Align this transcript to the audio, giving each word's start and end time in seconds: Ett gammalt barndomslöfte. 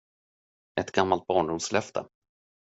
Ett 0.75 0.91
gammalt 0.91 1.27
barndomslöfte. 1.27 2.05